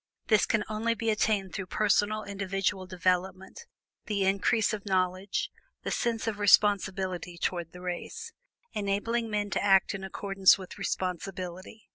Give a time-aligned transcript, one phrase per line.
[0.29, 3.67] This can only be attained through personal individual development,
[4.07, 5.51] the increase of knowledge,
[5.83, 8.33] the sense of responsibility toward the race,
[8.73, 11.83] enabling men to act in accordance with responsibility.